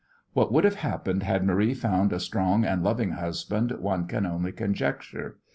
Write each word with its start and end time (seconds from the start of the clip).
What 0.33 0.51
would 0.51 0.63
have 0.63 0.77
happened 0.77 1.21
had 1.21 1.45
Marie 1.45 1.75
found 1.75 2.11
a 2.11 2.19
strong 2.19 2.65
and 2.65 2.81
loving 2.83 3.11
husband 3.11 3.71
one 3.73 4.07
can 4.07 4.25
only 4.25 4.51
conjecture. 4.51 5.37